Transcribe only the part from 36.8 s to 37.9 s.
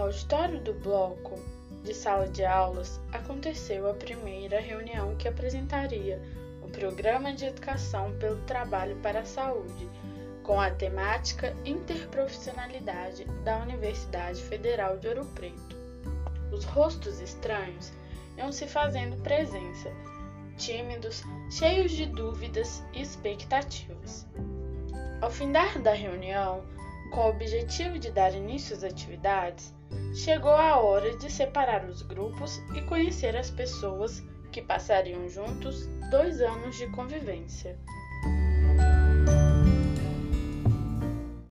convivência.